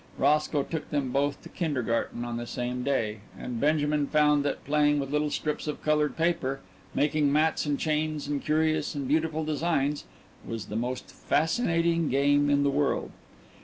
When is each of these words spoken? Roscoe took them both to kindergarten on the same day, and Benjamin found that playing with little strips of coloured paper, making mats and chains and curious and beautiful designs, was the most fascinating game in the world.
Roscoe 0.17 0.63
took 0.63 0.89
them 0.89 1.11
both 1.11 1.39
to 1.43 1.47
kindergarten 1.49 2.25
on 2.25 2.35
the 2.37 2.47
same 2.47 2.81
day, 2.83 3.19
and 3.37 3.59
Benjamin 3.61 4.07
found 4.07 4.43
that 4.43 4.65
playing 4.65 4.99
with 4.99 5.11
little 5.11 5.29
strips 5.29 5.67
of 5.67 5.83
coloured 5.83 6.17
paper, 6.17 6.59
making 6.95 7.31
mats 7.31 7.67
and 7.67 7.77
chains 7.79 8.27
and 8.27 8.43
curious 8.43 8.95
and 8.95 9.07
beautiful 9.07 9.43
designs, 9.45 10.05
was 10.43 10.65
the 10.65 10.75
most 10.75 11.11
fascinating 11.11 12.09
game 12.09 12.49
in 12.49 12.63
the 12.63 12.71
world. 12.71 13.11